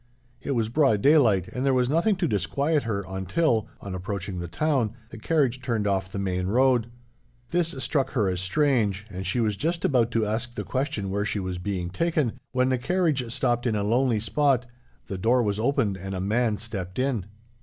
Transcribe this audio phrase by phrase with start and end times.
[0.41, 4.47] It was broad daylight, and there was nothing to disquiet her until, on approaching the
[4.47, 6.89] town, the carriage turned off the main road.
[7.51, 11.23] This struck her as strange, and she was just about to ask the question where
[11.23, 14.65] she was being taken, when the carriage stopped in a lonely spot,
[15.05, 17.27] the door was opened, and a man stepped in.